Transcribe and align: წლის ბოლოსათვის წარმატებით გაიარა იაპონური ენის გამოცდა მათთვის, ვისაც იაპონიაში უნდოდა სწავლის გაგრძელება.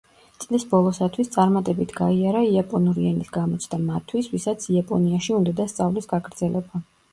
წლის 0.43 0.63
ბოლოსათვის 0.69 1.29
წარმატებით 1.35 1.93
გაიარა 1.99 2.41
იაპონური 2.47 3.05
ენის 3.11 3.31
გამოცდა 3.37 3.81
მათთვის, 3.91 4.33
ვისაც 4.35 4.67
იაპონიაში 4.75 5.39
უნდოდა 5.43 5.71
სწავლის 5.77 6.13
გაგრძელება. 6.17 6.87